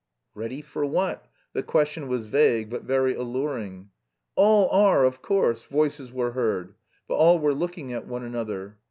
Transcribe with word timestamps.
(Ready 0.33 0.63
for 0.63 0.83
what? 0.83 1.27
The 1.53 1.61
question 1.61 2.07
was 2.07 2.25
vague, 2.25 2.71
but 2.71 2.85
very 2.85 3.13
alluring.) 3.13 3.91
"All 4.35 4.67
are, 4.71 5.05
of 5.05 5.21
course!" 5.21 5.65
voices 5.65 6.11
were 6.11 6.31
heard. 6.31 6.73
But 7.07 7.17
all 7.17 7.37
were 7.37 7.53
looking 7.53 7.93
at 7.93 8.07
one 8.07 8.23
another. 8.23 8.79